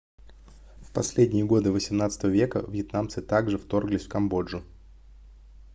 в 0.85 0.89
последние 0.95 1.45
годы 1.45 1.69
xviii 1.69 2.27
века 2.29 2.65
вьетнамцы 2.67 3.21
также 3.21 3.59
вторглись 3.59 4.07
в 4.07 4.09
камбоджу 4.09 4.63